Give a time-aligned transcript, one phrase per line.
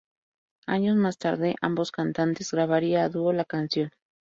[0.65, 3.91] Años más tarde, ambos cantantes grabaría a duo la canción.